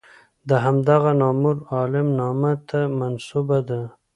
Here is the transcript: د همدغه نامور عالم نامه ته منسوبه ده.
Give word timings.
د 0.49 0.51
همدغه 0.65 1.11
نامور 1.21 1.55
عالم 1.73 2.07
نامه 2.19 2.53
ته 2.69 2.79
منسوبه 2.99 3.59
ده. 3.69 3.81